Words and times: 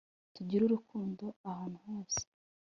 tugire 0.35 0.61
urukundo 0.65 1.25
ahantu 1.49 1.77
hose 1.85 2.21